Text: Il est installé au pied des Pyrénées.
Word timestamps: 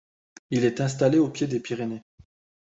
Il 0.49 0.65
est 0.65 0.81
installé 0.81 1.19
au 1.19 1.29
pied 1.29 1.45
des 1.45 1.59
Pyrénées. 1.59 2.01